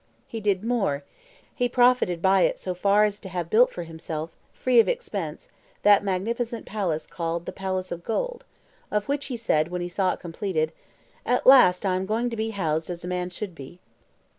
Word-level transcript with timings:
He 0.25 0.39
did 0.41 0.63
more: 0.63 1.03
he 1.53 1.69
profited 1.69 2.23
by 2.23 2.41
it 2.41 2.57
so 2.57 2.73
far 2.73 3.03
as 3.03 3.19
to 3.19 3.29
have 3.29 3.51
built 3.51 3.69
for 3.69 3.83
himself, 3.83 4.31
free 4.51 4.79
of 4.79 4.87
expense, 4.89 5.47
that 5.83 6.03
magnificent 6.03 6.65
palace 6.65 7.05
called 7.05 7.45
"The 7.45 7.51
Palace 7.51 7.91
of 7.91 8.03
Gold," 8.03 8.43
of 8.89 9.07
which 9.07 9.27
he 9.27 9.37
said, 9.37 9.67
when 9.67 9.81
he 9.81 9.87
saw 9.89 10.13
it 10.13 10.19
completed, 10.19 10.71
"At 11.23 11.45
last 11.45 11.85
I 11.85 11.95
am 11.97 12.07
going 12.07 12.31
to 12.31 12.35
be 12.35 12.49
housed 12.49 12.89
as 12.89 13.05
a 13.05 13.07
man 13.07 13.29
should 13.29 13.53
be." 13.53 13.79